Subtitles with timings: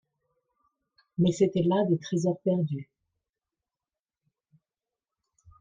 [1.19, 2.89] Mais c'etaient là des tresors perdus.